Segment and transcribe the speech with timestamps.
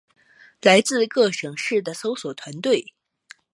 [0.63, 2.95] 来自各县市的搜救团队